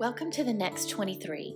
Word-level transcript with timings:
Welcome 0.00 0.30
to 0.30 0.44
the 0.44 0.54
Next 0.54 0.88
23. 0.88 1.54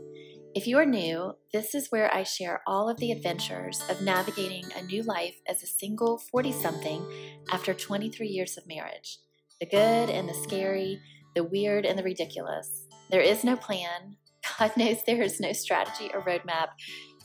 If 0.54 0.67
you 0.67 0.77
are 0.77 0.85
new, 0.85 1.33
this 1.54 1.75
is 1.75 1.91
where 1.91 2.15
I 2.15 2.25
share 2.25 2.60
all 2.67 2.90
of 2.90 2.98
the 2.98 3.10
adventures 3.10 3.82
of 3.89 4.03
navigating 4.03 4.67
a 4.77 4.82
new 4.82 5.03
life 5.03 5.37
as 5.48 5.62
a 5.62 5.67
single 5.67 6.19
40 6.19 6.53
something 6.53 7.03
after 7.51 7.72
23 7.72 8.27
years 8.27 8.59
of 8.59 8.67
marriage. 8.67 9.17
The 9.61 9.67
good 9.67 10.11
and 10.11 10.29
the 10.29 10.35
scary, 10.35 11.01
the 11.35 11.43
weird 11.43 11.87
and 11.87 11.99
the 11.99 12.03
ridiculous. 12.03 12.87
There 13.11 13.22
is 13.22 13.45
no 13.45 13.57
plan. 13.57 14.17
God 14.58 14.72
knows 14.76 14.99
there 15.06 15.22
is 15.22 15.40
no 15.40 15.54
strategy 15.54 16.11
or 16.12 16.20
roadmap 16.20 16.68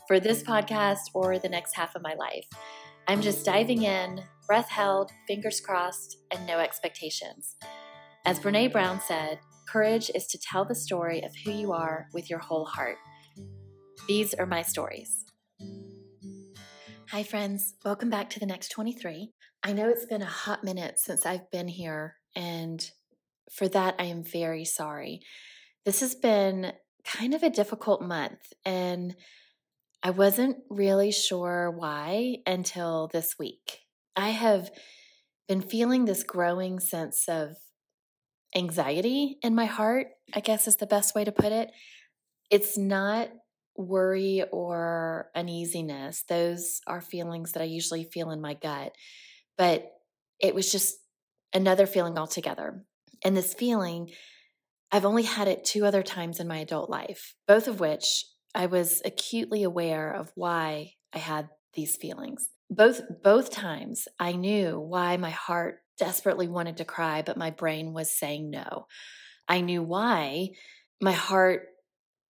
for 0.08 0.20
this 0.20 0.42
podcast 0.42 1.10
or 1.12 1.38
the 1.38 1.50
next 1.50 1.76
half 1.76 1.94
of 1.94 2.00
my 2.00 2.14
life. 2.14 2.46
I'm 3.08 3.20
just 3.20 3.44
diving 3.44 3.82
in, 3.82 4.22
breath 4.46 4.70
held, 4.70 5.10
fingers 5.28 5.60
crossed, 5.60 6.16
and 6.30 6.46
no 6.46 6.60
expectations. 6.60 7.56
As 8.24 8.40
Brene 8.40 8.72
Brown 8.72 9.02
said, 9.06 9.38
Courage 9.70 10.10
is 10.16 10.26
to 10.26 10.38
tell 10.38 10.64
the 10.64 10.74
story 10.74 11.22
of 11.22 11.30
who 11.44 11.52
you 11.52 11.72
are 11.72 12.08
with 12.12 12.28
your 12.28 12.40
whole 12.40 12.64
heart. 12.64 12.96
These 14.08 14.34
are 14.34 14.46
my 14.46 14.62
stories. 14.62 15.24
Hi, 17.10 17.22
friends. 17.22 17.74
Welcome 17.84 18.10
back 18.10 18.30
to 18.30 18.40
the 18.40 18.46
next 18.46 18.70
23. 18.70 19.30
I 19.62 19.72
know 19.72 19.88
it's 19.88 20.06
been 20.06 20.22
a 20.22 20.26
hot 20.26 20.64
minute 20.64 20.98
since 20.98 21.24
I've 21.24 21.48
been 21.52 21.68
here, 21.68 22.16
and 22.34 22.84
for 23.52 23.68
that, 23.68 23.94
I 24.00 24.06
am 24.06 24.24
very 24.24 24.64
sorry. 24.64 25.20
This 25.84 26.00
has 26.00 26.16
been 26.16 26.72
kind 27.04 27.32
of 27.32 27.44
a 27.44 27.50
difficult 27.50 28.02
month, 28.02 28.52
and 28.64 29.14
I 30.02 30.10
wasn't 30.10 30.56
really 30.68 31.12
sure 31.12 31.70
why 31.70 32.38
until 32.44 33.08
this 33.12 33.38
week. 33.38 33.82
I 34.16 34.30
have 34.30 34.72
been 35.46 35.62
feeling 35.62 36.06
this 36.06 36.24
growing 36.24 36.80
sense 36.80 37.28
of 37.28 37.54
anxiety 38.54 39.38
in 39.42 39.54
my 39.54 39.66
heart, 39.66 40.08
I 40.34 40.40
guess 40.40 40.66
is 40.66 40.76
the 40.76 40.86
best 40.86 41.14
way 41.14 41.24
to 41.24 41.32
put 41.32 41.52
it. 41.52 41.70
It's 42.50 42.76
not 42.76 43.30
worry 43.76 44.44
or 44.50 45.30
uneasiness. 45.34 46.24
Those 46.28 46.80
are 46.86 47.00
feelings 47.00 47.52
that 47.52 47.62
I 47.62 47.66
usually 47.66 48.04
feel 48.04 48.30
in 48.30 48.40
my 48.40 48.54
gut. 48.54 48.92
But 49.56 49.90
it 50.38 50.54
was 50.54 50.70
just 50.72 50.96
another 51.52 51.86
feeling 51.86 52.18
altogether. 52.18 52.84
And 53.24 53.36
this 53.36 53.54
feeling, 53.54 54.10
I've 54.90 55.04
only 55.04 55.22
had 55.22 55.48
it 55.48 55.64
two 55.64 55.84
other 55.84 56.02
times 56.02 56.40
in 56.40 56.48
my 56.48 56.58
adult 56.58 56.90
life, 56.90 57.34
both 57.46 57.68
of 57.68 57.80
which 57.80 58.24
I 58.54 58.66
was 58.66 59.02
acutely 59.04 59.62
aware 59.62 60.12
of 60.12 60.32
why 60.34 60.92
I 61.12 61.18
had 61.18 61.48
these 61.74 61.96
feelings. 61.96 62.48
Both 62.68 63.02
both 63.22 63.50
times 63.50 64.08
I 64.18 64.32
knew 64.32 64.78
why 64.78 65.16
my 65.16 65.30
heart 65.30 65.80
desperately 66.00 66.48
wanted 66.48 66.78
to 66.78 66.84
cry, 66.84 67.22
but 67.22 67.36
my 67.36 67.50
brain 67.50 67.92
was 67.92 68.10
saying 68.10 68.50
no. 68.50 68.86
I 69.46 69.60
knew 69.60 69.82
why 69.82 70.48
my 71.00 71.12
heart 71.12 71.66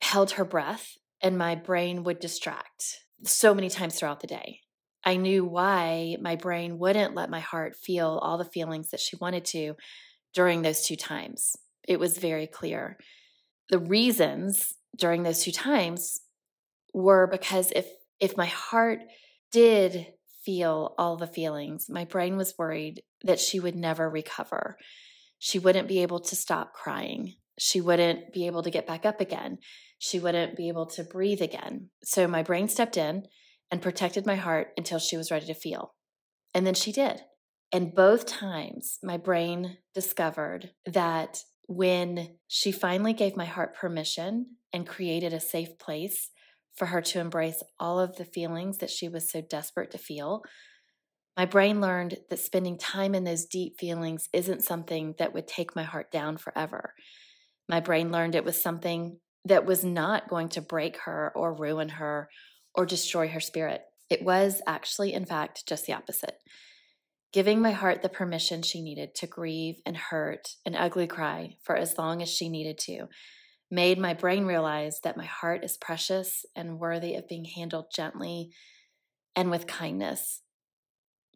held 0.02 0.32
her 0.32 0.44
breath 0.44 0.98
and 1.22 1.38
my 1.38 1.54
brain 1.54 2.02
would 2.02 2.18
distract 2.18 2.98
so 3.24 3.54
many 3.54 3.70
times 3.70 3.94
throughout 3.94 4.20
the 4.20 4.26
day. 4.26 4.60
I 5.04 5.16
knew 5.16 5.44
why 5.44 6.16
my 6.20 6.34
brain 6.34 6.78
wouldn't 6.78 7.14
let 7.14 7.30
my 7.30 7.40
heart 7.40 7.76
feel 7.76 8.18
all 8.20 8.38
the 8.38 8.44
feelings 8.44 8.90
that 8.90 9.00
she 9.00 9.16
wanted 9.16 9.44
to 9.46 9.74
during 10.34 10.62
those 10.62 10.84
two 10.84 10.96
times. 10.96 11.56
It 11.86 12.00
was 12.00 12.18
very 12.18 12.48
clear. 12.48 12.98
The 13.68 13.78
reasons 13.78 14.74
during 14.96 15.22
those 15.22 15.44
two 15.44 15.52
times 15.52 16.20
were 16.92 17.28
because 17.28 17.72
if 17.76 17.86
if 18.18 18.36
my 18.36 18.46
heart 18.46 19.00
did 19.52 20.06
feel 20.44 20.94
all 20.98 21.16
the 21.16 21.26
feelings. 21.26 21.88
My 21.88 22.04
brain 22.04 22.36
was 22.36 22.54
worried 22.58 23.02
that 23.24 23.40
she 23.40 23.60
would 23.60 23.76
never 23.76 24.08
recover. 24.08 24.76
She 25.38 25.58
wouldn't 25.58 25.88
be 25.88 26.02
able 26.02 26.20
to 26.20 26.36
stop 26.36 26.72
crying. 26.72 27.34
She 27.58 27.80
wouldn't 27.80 28.32
be 28.32 28.46
able 28.46 28.62
to 28.62 28.70
get 28.70 28.86
back 28.86 29.04
up 29.04 29.20
again. 29.20 29.58
She 29.98 30.18
wouldn't 30.18 30.56
be 30.56 30.68
able 30.68 30.86
to 30.86 31.04
breathe 31.04 31.42
again. 31.42 31.90
So 32.02 32.26
my 32.26 32.42
brain 32.42 32.68
stepped 32.68 32.96
in 32.96 33.24
and 33.70 33.82
protected 33.82 34.26
my 34.26 34.36
heart 34.36 34.68
until 34.76 34.98
she 34.98 35.16
was 35.16 35.30
ready 35.30 35.46
to 35.46 35.54
feel. 35.54 35.94
And 36.54 36.66
then 36.66 36.74
she 36.74 36.92
did. 36.92 37.20
And 37.72 37.94
both 37.94 38.26
times, 38.26 38.98
my 39.02 39.16
brain 39.16 39.78
discovered 39.94 40.70
that 40.86 41.42
when 41.68 42.36
she 42.48 42.72
finally 42.72 43.12
gave 43.12 43.36
my 43.36 43.44
heart 43.44 43.76
permission 43.76 44.56
and 44.72 44.86
created 44.86 45.32
a 45.32 45.40
safe 45.40 45.78
place 45.78 46.30
for 46.74 46.86
her 46.86 47.00
to 47.00 47.20
embrace 47.20 47.62
all 47.78 48.00
of 48.00 48.16
the 48.16 48.24
feelings 48.24 48.78
that 48.78 48.90
she 48.90 49.08
was 49.08 49.30
so 49.30 49.40
desperate 49.40 49.90
to 49.92 49.98
feel. 49.98 50.42
My 51.36 51.46
brain 51.46 51.80
learned 51.80 52.18
that 52.28 52.38
spending 52.38 52.76
time 52.76 53.14
in 53.14 53.24
those 53.24 53.46
deep 53.46 53.78
feelings 53.78 54.28
isn't 54.32 54.64
something 54.64 55.14
that 55.18 55.32
would 55.32 55.46
take 55.46 55.76
my 55.76 55.84
heart 55.84 56.10
down 56.10 56.36
forever. 56.36 56.94
My 57.68 57.80
brain 57.80 58.10
learned 58.10 58.34
it 58.34 58.44
was 58.44 58.60
something 58.60 59.18
that 59.44 59.64
was 59.64 59.84
not 59.84 60.28
going 60.28 60.48
to 60.50 60.60
break 60.60 60.98
her 61.04 61.32
or 61.34 61.54
ruin 61.54 61.88
her 61.88 62.28
or 62.74 62.84
destroy 62.84 63.28
her 63.28 63.40
spirit. 63.40 63.82
It 64.10 64.22
was 64.22 64.60
actually, 64.66 65.14
in 65.14 65.24
fact, 65.24 65.66
just 65.66 65.86
the 65.86 65.92
opposite. 65.92 66.36
Giving 67.32 67.60
my 67.60 67.70
heart 67.70 68.02
the 68.02 68.08
permission 68.08 68.62
she 68.62 68.82
needed 68.82 69.14
to 69.16 69.26
grieve 69.26 69.76
and 69.86 69.96
hurt 69.96 70.56
and 70.66 70.74
ugly 70.74 71.06
cry 71.06 71.54
for 71.62 71.76
as 71.76 71.96
long 71.96 72.22
as 72.22 72.28
she 72.28 72.48
needed 72.48 72.76
to 72.78 73.06
made 73.70 73.98
my 73.98 74.14
brain 74.14 74.44
realize 74.46 74.98
that 75.04 75.16
my 75.16 75.26
heart 75.26 75.64
is 75.64 75.76
precious 75.76 76.44
and 76.56 76.80
worthy 76.80 77.14
of 77.14 77.28
being 77.28 77.44
handled 77.44 77.86
gently 77.94 78.50
and 79.36 79.48
with 79.48 79.68
kindness. 79.68 80.42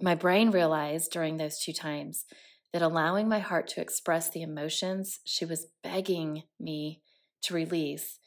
My 0.01 0.15
brain 0.15 0.51
realized 0.51 1.13
during 1.13 1.37
those 1.37 1.59
two 1.59 1.73
times 1.73 2.25
that 2.73 2.83
allowing 2.83 3.29
my 3.29 3.39
heart 3.39 3.69
to 3.69 3.81
express 3.81 4.29
the 4.29 4.43
emotions 4.43 5.21
she 5.25 5.45
was 5.45 5.69
begging 5.83 6.43
me 6.59 7.01
to 7.43 7.55
release 7.55 8.19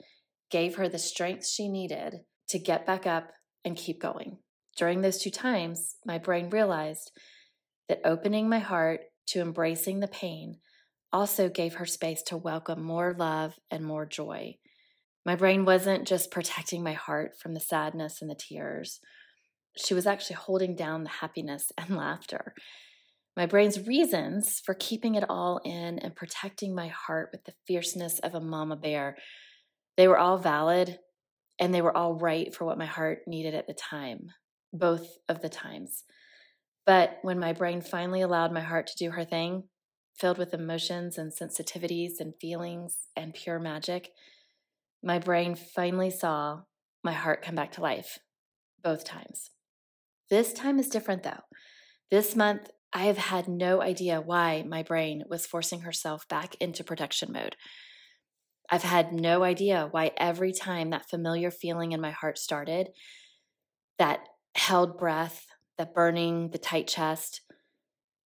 gave 0.50 0.76
her 0.76 0.88
the 0.88 1.00
strength 1.00 1.46
she 1.46 1.68
needed 1.68 2.22
to 2.50 2.60
get 2.60 2.86
back 2.86 3.06
up 3.06 3.32
and 3.66 3.76
keep 3.76 4.02
going. 4.02 4.38
During 4.78 5.02
those 5.02 5.18
two 5.18 5.32
times, 5.32 5.96
my 6.06 6.18
brain 6.18 6.50
realized 6.50 7.12
that 7.90 8.02
opening 8.06 8.48
my 8.48 8.60
heart 8.60 9.02
to 9.28 9.42
embracing 9.42 10.00
the 10.00 10.08
pain 10.08 10.60
also 11.12 11.50
gave 11.50 11.76
her 11.76 11.86
space 11.86 12.22
to 12.24 12.38
welcome 12.38 12.82
more 12.82 13.14
love 13.18 13.56
and 13.70 13.84
more 13.84 14.06
joy. 14.06 14.56
My 15.26 15.36
brain 15.36 15.66
wasn't 15.66 16.08
just 16.08 16.32
protecting 16.32 16.84
my 16.84 16.94
heart 16.94 17.32
from 17.38 17.54
the 17.54 17.60
sadness 17.60 18.22
and 18.22 18.30
the 18.30 18.36
tears, 18.36 19.00
she 19.78 19.94
was 19.94 20.08
actually 20.08 20.36
holding 20.36 20.76
down 20.76 21.04
the 21.04 21.10
happiness 21.10 21.72
and 21.78 21.96
laughter. 21.96 22.54
My 23.36 23.46
brain's 23.46 23.88
reasons 23.88 24.60
for 24.60 24.74
keeping 24.74 25.16
it 25.16 25.24
all 25.30 25.60
in 25.64 26.00
and 26.00 26.16
protecting 26.16 26.74
my 26.74 26.88
heart 26.88 27.30
with 27.32 27.44
the 27.46 27.54
fierceness 27.68 28.20
of 28.20 28.34
a 28.34 28.42
mama 28.42 28.76
bear, 28.76 29.16
they 29.96 30.08
were 30.08 30.18
all 30.18 30.38
valid 30.38 31.00
and 31.60 31.74
they 31.74 31.82
were 31.82 31.96
all 31.96 32.16
right 32.16 32.54
for 32.54 32.66
what 32.66 32.78
my 32.78 32.86
heart 32.86 33.20
needed 33.28 33.54
at 33.54 33.68
the 33.68 33.74
time, 33.74 34.32
both 34.74 35.18
of 35.30 35.42
the 35.42 35.50
times. 35.50 36.04
But 36.86 37.20
when 37.22 37.40
my 37.40 37.54
brain 37.54 37.82
finally 37.82 38.22
allowed 38.22 38.52
my 38.52 38.62
heart 38.62 38.88
to 38.88 38.98
do 38.98 39.12
her 39.12 39.26
thing, 39.26 39.64
filled 40.16 40.38
with 40.38 40.54
emotions 40.54 41.18
and 41.18 41.32
sensitivities 41.32 42.20
and 42.20 42.34
feelings 42.40 43.08
and 43.16 43.34
pure 43.34 43.60
magic, 43.60 44.12
my 45.04 45.20
brain 45.20 45.56
finally 45.56 46.10
saw 46.10 46.62
my 47.04 47.14
heart 47.14 47.44
come 47.44 47.56
back 47.56 47.72
to 47.74 47.82
life 47.82 48.20
both 48.84 49.04
times. 49.04 49.52
This 50.30 50.54
time 50.54 50.80
is 50.80 50.90
different 50.90 51.24
though. 51.24 51.42
This 52.12 52.36
month, 52.36 52.70
I 52.94 53.04
have 53.04 53.18
had 53.18 53.48
no 53.48 53.82
idea 53.82 54.22
why 54.22 54.64
my 54.68 54.84
brain 54.84 55.24
was 55.30 55.46
forcing 55.46 55.82
herself 55.82 56.28
back 56.28 56.56
into 56.56 56.84
protection 56.84 57.32
mode. 57.32 57.56
I've 58.70 58.84
had 58.84 59.14
no 59.14 59.44
idea 59.44 59.88
why 59.92 60.12
every 60.18 60.52
time 60.52 60.90
that 60.90 61.10
familiar 61.10 61.52
feeling 61.52 61.92
in 61.92 62.02
my 62.02 62.12
heart 62.12 62.38
started, 62.38 62.90
that 63.98 64.20
held 64.56 64.98
breath, 64.98 65.46
that 65.78 65.94
burning, 65.94 66.50
the 66.52 66.58
tight 66.58 66.88
chest, 66.88 67.42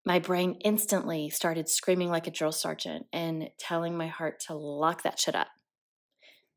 my 0.06 0.18
brain 0.18 0.60
instantly 0.64 1.30
started 1.30 1.70
screaming 1.70 2.10
like 2.10 2.26
a 2.26 2.32
drill 2.32 2.52
sergeant 2.52 3.06
and 3.14 3.50
telling 3.60 3.96
my 3.96 4.08
heart 4.08 4.40
to 4.48 4.56
lock 4.56 5.04
that 5.04 5.20
shit 5.20 5.36
up. 5.36 5.50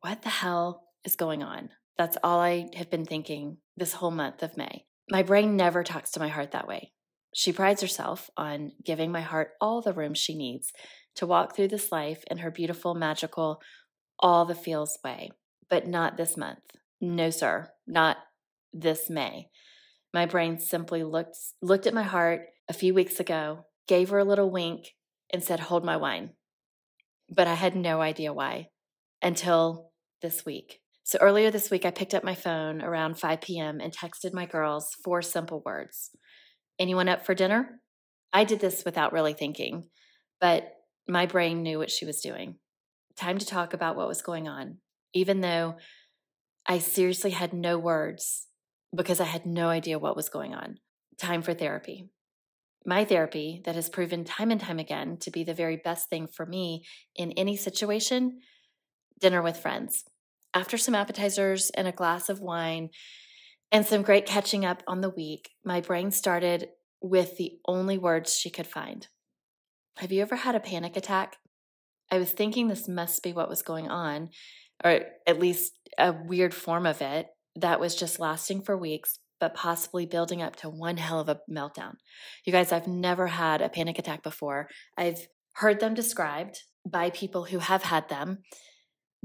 What 0.00 0.22
the 0.22 0.30
hell 0.30 0.84
is 1.04 1.16
going 1.16 1.42
on? 1.42 1.70
That's 1.98 2.16
all 2.22 2.40
I 2.40 2.68
have 2.74 2.90
been 2.90 3.04
thinking 3.04 3.58
this 3.76 3.94
whole 3.94 4.10
month 4.10 4.42
of 4.42 4.56
May. 4.56 4.86
My 5.10 5.22
brain 5.22 5.56
never 5.56 5.82
talks 5.82 6.10
to 6.12 6.20
my 6.20 6.28
heart 6.28 6.52
that 6.52 6.66
way. 6.66 6.92
She 7.34 7.52
prides 7.52 7.82
herself 7.82 8.30
on 8.36 8.72
giving 8.82 9.10
my 9.10 9.20
heart 9.20 9.50
all 9.60 9.82
the 9.82 9.92
room 9.92 10.14
she 10.14 10.36
needs 10.36 10.72
to 11.16 11.26
walk 11.26 11.54
through 11.54 11.68
this 11.68 11.92
life 11.92 12.24
in 12.30 12.38
her 12.38 12.50
beautiful, 12.50 12.94
magical, 12.94 13.60
all 14.18 14.44
the 14.44 14.54
feels 14.54 14.98
way. 15.04 15.30
But 15.68 15.86
not 15.86 16.16
this 16.16 16.36
month. 16.36 16.60
No, 17.00 17.30
sir, 17.30 17.70
not 17.86 18.18
this 18.72 19.10
May. 19.10 19.48
My 20.12 20.26
brain 20.26 20.58
simply 20.58 21.02
looked 21.02 21.36
looked 21.60 21.86
at 21.86 21.94
my 21.94 22.02
heart 22.02 22.46
a 22.68 22.72
few 22.72 22.94
weeks 22.94 23.18
ago, 23.18 23.66
gave 23.88 24.10
her 24.10 24.18
a 24.18 24.24
little 24.24 24.50
wink, 24.50 24.94
and 25.32 25.42
said, 25.42 25.60
Hold 25.60 25.84
my 25.84 25.96
wine. 25.96 26.30
But 27.28 27.46
I 27.46 27.54
had 27.54 27.74
no 27.74 28.00
idea 28.00 28.32
why 28.32 28.68
until 29.20 29.90
this 30.22 30.46
week. 30.46 30.80
So 31.06 31.18
earlier 31.20 31.50
this 31.50 31.70
week, 31.70 31.84
I 31.84 31.90
picked 31.90 32.14
up 32.14 32.24
my 32.24 32.34
phone 32.34 32.80
around 32.80 33.18
5 33.18 33.42
p.m. 33.42 33.78
and 33.78 33.92
texted 33.92 34.32
my 34.32 34.46
girls 34.46 34.96
four 35.04 35.20
simple 35.20 35.62
words 35.64 36.10
Anyone 36.78 37.08
up 37.08 37.24
for 37.24 37.34
dinner? 37.34 37.78
I 38.32 38.44
did 38.44 38.58
this 38.58 38.84
without 38.84 39.12
really 39.12 39.34
thinking, 39.34 39.84
but 40.40 40.72
my 41.06 41.26
brain 41.26 41.62
knew 41.62 41.78
what 41.78 41.90
she 41.90 42.04
was 42.04 42.20
doing. 42.20 42.56
time 43.16 43.38
to 43.38 43.46
talk 43.46 43.74
about 43.74 43.94
what 43.94 44.08
was 44.08 44.22
going 44.22 44.48
on, 44.48 44.78
even 45.12 45.40
though 45.40 45.76
I 46.66 46.78
seriously 46.78 47.30
had 47.30 47.52
no 47.52 47.78
words 47.78 48.46
because 48.96 49.20
I 49.20 49.24
had 49.24 49.46
no 49.46 49.68
idea 49.68 49.98
what 49.98 50.16
was 50.16 50.30
going 50.30 50.54
on. 50.54 50.78
Time 51.18 51.42
for 51.42 51.54
therapy. 51.54 52.08
My 52.86 53.04
therapy, 53.04 53.62
that 53.66 53.76
has 53.76 53.88
proven 53.88 54.24
time 54.24 54.50
and 54.50 54.60
time 54.60 54.78
again 54.78 55.18
to 55.18 55.30
be 55.30 55.44
the 55.44 55.54
very 55.54 55.76
best 55.76 56.08
thing 56.08 56.26
for 56.26 56.46
me 56.46 56.84
in 57.14 57.30
any 57.32 57.56
situation 57.56 58.40
dinner 59.20 59.42
with 59.42 59.58
friends. 59.58 60.04
After 60.54 60.78
some 60.78 60.94
appetizers 60.94 61.70
and 61.70 61.88
a 61.88 61.92
glass 61.92 62.28
of 62.28 62.40
wine 62.40 62.90
and 63.72 63.84
some 63.84 64.02
great 64.02 64.24
catching 64.24 64.64
up 64.64 64.84
on 64.86 65.00
the 65.00 65.10
week, 65.10 65.50
my 65.64 65.80
brain 65.80 66.12
started 66.12 66.68
with 67.02 67.36
the 67.36 67.58
only 67.66 67.98
words 67.98 68.36
she 68.36 68.50
could 68.50 68.68
find. 68.68 69.08
Have 69.98 70.12
you 70.12 70.22
ever 70.22 70.36
had 70.36 70.54
a 70.54 70.60
panic 70.60 70.96
attack? 70.96 71.36
I 72.10 72.18
was 72.18 72.30
thinking 72.30 72.68
this 72.68 72.88
must 72.88 73.22
be 73.24 73.32
what 73.32 73.48
was 73.48 73.62
going 73.62 73.88
on, 73.88 74.30
or 74.84 75.00
at 75.26 75.40
least 75.40 75.72
a 75.98 76.12
weird 76.12 76.54
form 76.54 76.86
of 76.86 77.02
it 77.02 77.26
that 77.56 77.80
was 77.80 77.96
just 77.96 78.20
lasting 78.20 78.62
for 78.62 78.76
weeks, 78.76 79.18
but 79.40 79.54
possibly 79.54 80.06
building 80.06 80.40
up 80.40 80.54
to 80.56 80.68
one 80.68 80.98
hell 80.98 81.18
of 81.18 81.28
a 81.28 81.40
meltdown. 81.50 81.94
You 82.44 82.52
guys, 82.52 82.70
I've 82.70 82.86
never 82.86 83.26
had 83.26 83.60
a 83.60 83.68
panic 83.68 83.98
attack 83.98 84.22
before. 84.22 84.68
I've 84.96 85.26
heard 85.54 85.80
them 85.80 85.94
described 85.94 86.60
by 86.86 87.10
people 87.10 87.44
who 87.44 87.58
have 87.58 87.82
had 87.82 88.08
them, 88.08 88.38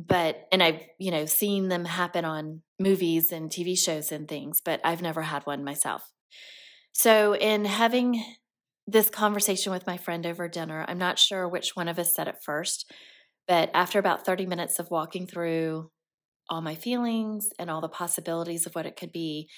but, 0.08 0.48
and 0.52 0.64
I've, 0.64 0.82
you 0.98 1.12
know, 1.12 1.26
seen 1.26 1.68
them 1.68 1.84
happen 1.84 2.24
on 2.24 2.62
movies 2.80 3.34
and 3.34 3.50
TV 3.50 3.78
shows 3.78 4.12
and 4.12 4.28
things, 4.28 4.62
but 4.64 4.80
I've 4.84 5.02
never 5.02 5.24
had 5.24 5.46
one 5.46 5.64
myself. 5.64 6.10
So, 6.94 7.36
in 7.36 7.66
having 7.66 8.24
this 8.88 9.10
conversation 9.10 9.72
with 9.72 9.86
my 9.86 9.98
friend 9.98 10.26
over 10.26 10.48
dinner, 10.48 10.86
I'm 10.88 10.98
not 10.98 11.20
sure 11.20 11.48
which 11.48 11.76
one 11.76 11.90
of 11.90 12.00
us 12.00 12.16
said 12.16 12.28
it 12.28 12.38
first, 12.44 12.90
but 13.48 13.70
after 13.74 14.00
about 14.00 14.26
30 14.26 14.46
minutes 14.46 14.80
of 14.80 14.90
walking 14.90 15.28
through 15.28 15.92
all 16.50 16.62
my 16.62 16.76
feelings 16.76 17.50
and 17.60 17.70
all 17.70 17.82
the 17.82 17.90
possibilities 17.90 18.66
of 18.66 18.74
what 18.76 18.86
it 18.86 18.96
could 18.96 19.12
be, 19.12 19.50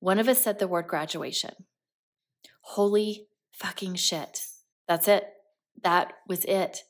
one 0.00 0.18
of 0.18 0.28
us 0.28 0.42
said 0.42 0.58
the 0.58 0.68
word 0.68 0.86
graduation. 0.88 1.52
Holy 2.62 3.26
fucking 3.52 3.96
shit. 3.96 4.40
That's 4.88 5.08
it. 5.08 5.24
That 5.82 6.14
was 6.26 6.44
it. 6.46 6.84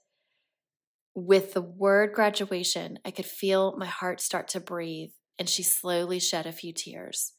With 1.20 1.52
the 1.52 1.62
word 1.62 2.12
graduation, 2.12 3.00
I 3.04 3.10
could 3.10 3.26
feel 3.26 3.76
my 3.76 3.86
heart 3.86 4.20
start 4.20 4.46
to 4.48 4.60
breathe, 4.60 5.10
and 5.36 5.48
she 5.48 5.64
slowly 5.64 6.20
shed 6.20 6.46
a 6.46 6.52
few 6.52 6.72
tears. 6.72 7.32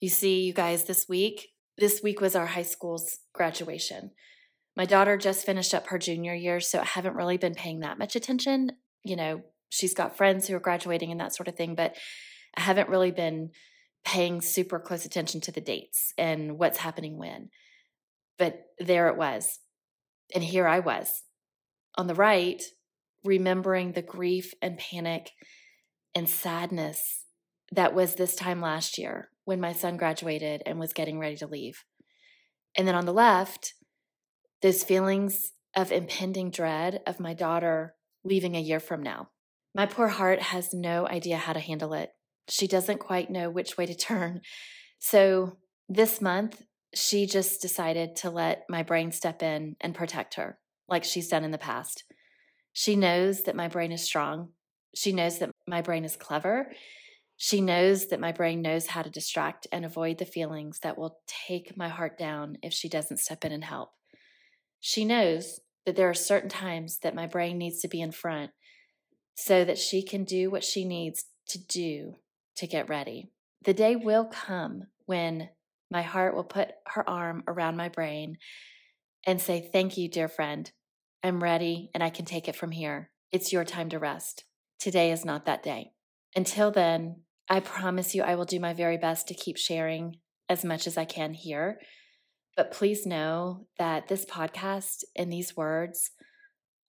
You 0.00 0.08
see, 0.08 0.40
you 0.40 0.52
guys, 0.52 0.86
this 0.86 1.08
week, 1.08 1.50
this 1.78 2.02
week 2.02 2.20
was 2.20 2.34
our 2.34 2.46
high 2.46 2.64
school's 2.64 3.20
graduation. 3.32 4.10
My 4.76 4.86
daughter 4.86 5.16
just 5.16 5.46
finished 5.46 5.72
up 5.72 5.86
her 5.86 5.98
junior 5.98 6.34
year, 6.34 6.58
so 6.58 6.80
I 6.80 6.84
haven't 6.84 7.14
really 7.14 7.36
been 7.36 7.54
paying 7.54 7.78
that 7.80 7.96
much 7.96 8.16
attention. 8.16 8.72
You 9.04 9.14
know, 9.14 9.42
she's 9.68 9.94
got 9.94 10.16
friends 10.16 10.48
who 10.48 10.56
are 10.56 10.60
graduating 10.60 11.12
and 11.12 11.20
that 11.20 11.32
sort 11.32 11.46
of 11.46 11.54
thing, 11.54 11.76
but 11.76 11.94
I 12.56 12.62
haven't 12.62 12.88
really 12.88 13.12
been 13.12 13.50
paying 14.04 14.40
super 14.40 14.80
close 14.80 15.04
attention 15.04 15.40
to 15.42 15.52
the 15.52 15.60
dates 15.60 16.12
and 16.18 16.58
what's 16.58 16.78
happening 16.78 17.18
when. 17.18 17.50
But 18.36 18.64
there 18.80 19.06
it 19.06 19.16
was. 19.16 19.60
And 20.34 20.42
here 20.42 20.66
I 20.66 20.80
was 20.80 21.22
on 21.96 22.08
the 22.08 22.16
right, 22.16 22.60
remembering 23.24 23.92
the 23.92 24.02
grief 24.02 24.54
and 24.62 24.78
panic 24.78 25.30
and 26.14 26.28
sadness 26.28 27.26
that 27.72 27.94
was 27.94 28.14
this 28.14 28.34
time 28.34 28.60
last 28.60 28.98
year 28.98 29.30
when 29.44 29.60
my 29.60 29.72
son 29.72 29.96
graduated 29.96 30.62
and 30.66 30.78
was 30.78 30.92
getting 30.92 31.18
ready 31.18 31.36
to 31.36 31.46
leave. 31.46 31.84
And 32.76 32.86
then 32.86 32.94
on 32.94 33.06
the 33.06 33.12
left, 33.12 33.74
those 34.62 34.84
feelings 34.84 35.52
of 35.76 35.92
impending 35.92 36.50
dread 36.50 37.00
of 37.06 37.20
my 37.20 37.34
daughter 37.34 37.94
leaving 38.24 38.56
a 38.56 38.60
year 38.60 38.80
from 38.80 39.02
now. 39.02 39.30
My 39.74 39.86
poor 39.86 40.08
heart 40.08 40.42
has 40.42 40.74
no 40.74 41.06
idea 41.06 41.36
how 41.36 41.52
to 41.52 41.60
handle 41.60 41.94
it. 41.94 42.10
She 42.48 42.66
doesn't 42.66 42.98
quite 42.98 43.30
know 43.30 43.50
which 43.50 43.76
way 43.76 43.86
to 43.86 43.94
turn. 43.94 44.40
So 44.98 45.56
this 45.88 46.20
month, 46.20 46.62
she 46.92 47.26
just 47.26 47.62
decided 47.62 48.16
to 48.16 48.30
let 48.30 48.64
my 48.68 48.82
brain 48.82 49.12
step 49.12 49.42
in 49.42 49.76
and 49.80 49.94
protect 49.94 50.34
her, 50.34 50.58
like 50.88 51.04
she's 51.04 51.28
done 51.28 51.44
in 51.44 51.52
the 51.52 51.58
past. 51.58 52.04
She 52.72 52.96
knows 52.96 53.42
that 53.42 53.56
my 53.56 53.68
brain 53.68 53.92
is 53.92 54.02
strong. 54.02 54.50
She 54.94 55.12
knows 55.12 55.38
that 55.38 55.50
my 55.66 55.82
brain 55.82 56.04
is 56.04 56.16
clever. 56.16 56.72
She 57.36 57.60
knows 57.60 58.08
that 58.08 58.20
my 58.20 58.32
brain 58.32 58.60
knows 58.60 58.88
how 58.88 59.02
to 59.02 59.10
distract 59.10 59.66
and 59.72 59.84
avoid 59.84 60.18
the 60.18 60.26
feelings 60.26 60.80
that 60.80 60.98
will 60.98 61.18
take 61.26 61.76
my 61.76 61.88
heart 61.88 62.18
down 62.18 62.58
if 62.62 62.72
she 62.72 62.88
doesn't 62.88 63.18
step 63.18 63.44
in 63.44 63.52
and 63.52 63.64
help. 63.64 63.90
She 64.80 65.04
knows 65.04 65.60
that 65.86 65.96
there 65.96 66.08
are 66.08 66.14
certain 66.14 66.50
times 66.50 66.98
that 66.98 67.14
my 67.14 67.26
brain 67.26 67.58
needs 67.58 67.80
to 67.80 67.88
be 67.88 68.00
in 68.00 68.12
front 68.12 68.50
so 69.34 69.64
that 69.64 69.78
she 69.78 70.02
can 70.02 70.24
do 70.24 70.50
what 70.50 70.64
she 70.64 70.84
needs 70.84 71.24
to 71.48 71.58
do 71.58 72.16
to 72.56 72.66
get 72.66 72.88
ready. 72.88 73.30
The 73.64 73.74
day 73.74 73.96
will 73.96 74.26
come 74.26 74.84
when 75.06 75.48
my 75.90 76.02
heart 76.02 76.34
will 76.34 76.44
put 76.44 76.68
her 76.88 77.08
arm 77.08 77.42
around 77.48 77.76
my 77.76 77.88
brain 77.88 78.36
and 79.26 79.40
say, 79.40 79.68
Thank 79.72 79.96
you, 79.96 80.08
dear 80.08 80.28
friend. 80.28 80.70
I'm 81.22 81.42
ready 81.42 81.90
and 81.94 82.02
I 82.02 82.10
can 82.10 82.24
take 82.24 82.48
it 82.48 82.56
from 82.56 82.70
here. 82.70 83.10
It's 83.32 83.52
your 83.52 83.64
time 83.64 83.88
to 83.90 83.98
rest. 83.98 84.44
Today 84.78 85.12
is 85.12 85.24
not 85.24 85.46
that 85.46 85.62
day. 85.62 85.92
Until 86.34 86.70
then, 86.70 87.22
I 87.48 87.60
promise 87.60 88.14
you 88.14 88.22
I 88.22 88.34
will 88.36 88.44
do 88.44 88.60
my 88.60 88.72
very 88.72 88.96
best 88.96 89.28
to 89.28 89.34
keep 89.34 89.56
sharing 89.56 90.16
as 90.48 90.64
much 90.64 90.86
as 90.86 90.96
I 90.96 91.04
can 91.04 91.34
here 91.34 91.78
but 92.60 92.72
please 92.72 93.06
know 93.06 93.66
that 93.78 94.08
this 94.08 94.26
podcast 94.26 95.04
and 95.16 95.32
these 95.32 95.56
words 95.56 96.10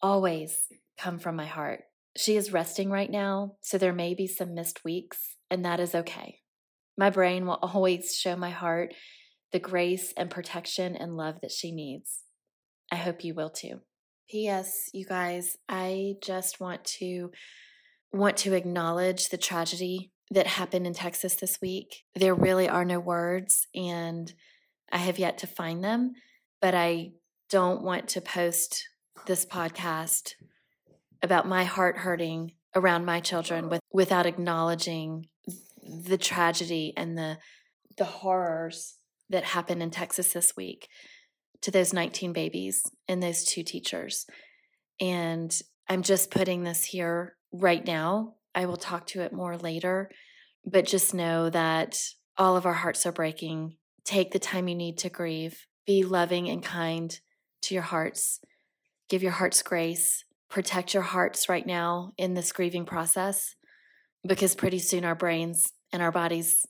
always 0.01 0.57
come 0.97 1.19
from 1.19 1.37
my 1.37 1.45
heart. 1.45 1.83
She 2.17 2.35
is 2.35 2.51
resting 2.51 2.89
right 2.89 3.09
now, 3.09 3.53
so 3.61 3.77
there 3.77 3.93
may 3.93 4.13
be 4.13 4.27
some 4.27 4.53
missed 4.53 4.83
weeks, 4.83 5.37
and 5.49 5.63
that 5.63 5.79
is 5.79 5.95
okay. 5.95 6.39
My 6.97 7.09
brain 7.09 7.45
will 7.45 7.53
always 7.61 8.15
show 8.15 8.35
my 8.35 8.49
heart 8.49 8.93
the 9.53 9.59
grace 9.59 10.13
and 10.17 10.29
protection 10.29 10.97
and 10.97 11.15
love 11.15 11.35
that 11.41 11.51
she 11.51 11.71
needs. 11.71 12.19
I 12.91 12.95
hope 12.97 13.23
you 13.23 13.33
will 13.33 13.49
too. 13.49 13.79
P.S. 14.31 14.89
You 14.93 15.05
guys, 15.05 15.57
I 15.67 16.15
just 16.23 16.61
want 16.61 16.85
to 16.85 17.31
want 18.13 18.37
to 18.37 18.53
acknowledge 18.53 19.27
the 19.27 19.37
tragedy 19.37 20.13
that 20.29 20.47
happened 20.47 20.87
in 20.87 20.93
Texas 20.93 21.35
this 21.35 21.59
week. 21.61 22.05
There 22.15 22.33
really 22.33 22.69
are 22.69 22.85
no 22.85 22.97
words 22.97 23.67
and 23.75 24.33
I 24.89 24.99
have 24.99 25.19
yet 25.19 25.37
to 25.39 25.47
find 25.47 25.83
them, 25.83 26.13
but 26.61 26.73
I 26.73 27.11
don't 27.49 27.83
want 27.83 28.07
to 28.09 28.21
post 28.21 28.87
this 29.25 29.45
podcast 29.45 30.35
about 31.21 31.45
my 31.45 31.65
heart 31.65 31.97
hurting 31.97 32.53
around 32.73 33.03
my 33.03 33.19
children 33.19 33.67
with, 33.67 33.81
without 33.91 34.25
acknowledging 34.25 35.27
the 35.83 36.17
tragedy 36.17 36.93
and 36.95 37.17
the 37.17 37.37
the 37.97 38.05
horrors 38.05 38.95
that 39.29 39.43
happened 39.43 39.83
in 39.83 39.91
Texas 39.91 40.31
this 40.31 40.55
week 40.55 40.87
to 41.61 41.71
those 41.71 41.93
19 41.93 42.33
babies 42.33 42.83
and 43.07 43.21
those 43.21 43.43
two 43.43 43.63
teachers. 43.63 44.25
And 44.99 45.55
I'm 45.87 46.03
just 46.03 46.31
putting 46.31 46.63
this 46.63 46.83
here 46.85 47.35
right 47.51 47.85
now. 47.85 48.35
I 48.53 48.65
will 48.65 48.77
talk 48.77 49.07
to 49.07 49.21
it 49.21 49.33
more 49.33 49.57
later, 49.57 50.09
but 50.65 50.85
just 50.85 51.13
know 51.13 51.49
that 51.49 51.99
all 52.37 52.57
of 52.57 52.65
our 52.65 52.73
hearts 52.73 53.05
are 53.05 53.11
breaking 53.11 53.75
Take 54.03 54.31
the 54.31 54.39
time 54.39 54.67
you 54.67 54.75
need 54.75 54.97
to 54.99 55.09
grieve. 55.09 55.65
Be 55.85 56.03
loving 56.03 56.49
and 56.49 56.63
kind 56.63 57.17
to 57.63 57.73
your 57.73 57.83
hearts. 57.83 58.39
Give 59.09 59.23
your 59.23 59.31
hearts 59.31 59.61
grace. 59.61 60.25
Protect 60.49 60.93
your 60.93 61.03
hearts 61.03 61.47
right 61.47 61.65
now 61.65 62.13
in 62.17 62.33
this 62.33 62.51
grieving 62.51 62.85
process 62.85 63.55
because 64.27 64.55
pretty 64.55 64.79
soon 64.79 65.05
our 65.05 65.15
brains 65.15 65.71
and 65.93 66.01
our 66.01 66.11
bodies 66.11 66.65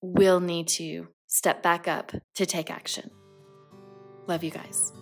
will 0.00 0.40
need 0.40 0.68
to 0.68 1.08
step 1.26 1.62
back 1.62 1.86
up 1.86 2.12
to 2.36 2.46
take 2.46 2.70
action. 2.70 3.10
Love 4.28 4.44
you 4.44 4.50
guys. 4.50 4.92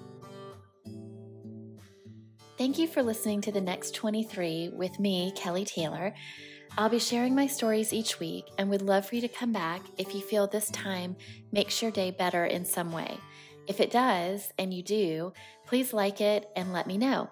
Thank 2.57 2.79
you 2.79 2.89
for 2.89 3.03
listening 3.03 3.43
to 3.43 3.53
the 3.53 3.61
next 3.61 3.95
23 3.95 4.71
with 4.73 4.99
me, 4.99 5.33
Kelly 5.37 5.67
Taylor. 5.67 6.15
I'll 6.79 6.89
be 6.89 6.99
sharing 6.99 7.35
my 7.35 7.47
stories 7.47 7.93
each 7.93 8.19
week 8.19 8.47
and 8.57 8.71
would 8.71 8.83
love 8.83 9.07
for 9.07 9.15
you 9.15 9.21
to 9.21 9.29
come 9.29 9.53
back 9.53 9.83
if 9.99 10.15
you 10.15 10.21
feel 10.21 10.47
this 10.47 10.71
time 10.71 11.17
makes 11.53 11.83
your 11.83 11.91
day 11.91 12.11
better 12.11 12.47
in 12.47 12.65
some 12.65 12.93
way. 12.93 13.19
If 13.67 13.81
it 13.81 13.91
does, 13.91 14.53
and 14.59 14.73
you 14.73 14.83
do, 14.83 15.33
please 15.67 15.93
like 15.93 16.21
it 16.21 16.49
and 16.55 16.73
let 16.73 16.87
me 16.87 16.97
know. 16.97 17.31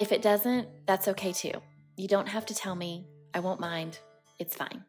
If 0.00 0.12
it 0.12 0.22
doesn't, 0.22 0.68
that's 0.86 1.08
okay 1.08 1.32
too. 1.32 1.52
You 1.96 2.08
don't 2.08 2.28
have 2.28 2.46
to 2.46 2.54
tell 2.54 2.74
me. 2.74 3.06
I 3.32 3.40
won't 3.40 3.60
mind. 3.60 3.98
It's 4.38 4.56
fine. 4.56 4.84